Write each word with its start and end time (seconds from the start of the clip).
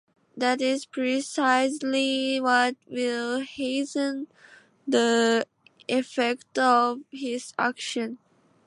That 0.35 0.61
is 0.61 0.87
precisely 0.87 2.39
what 2.41 2.75
will 2.87 3.41
heighten 3.43 4.25
the 4.87 5.45
effect 5.87 6.57
of 6.57 7.01
his 7.11 7.53
action. 7.59 8.17